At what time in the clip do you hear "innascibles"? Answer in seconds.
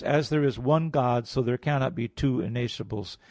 2.39-3.17